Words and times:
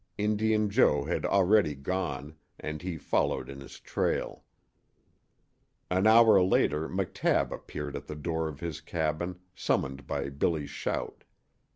Indian 0.17 0.71
Joe 0.71 1.03
had 1.05 1.27
already 1.27 1.75
gone, 1.75 2.35
and 2.59 2.81
he 2.81 2.97
followed 2.97 3.49
in 3.51 3.59
his 3.59 3.79
trail. 3.79 4.43
An 5.91 6.07
hour 6.07 6.41
later 6.41 6.89
McTabb 6.89 7.51
appeared 7.51 7.95
at 7.95 8.07
the 8.07 8.15
door 8.15 8.47
of 8.47 8.61
his 8.61 8.81
cabin, 8.81 9.37
summoned 9.53 10.07
by 10.07 10.29
Billy's 10.29 10.71
shout. 10.71 11.23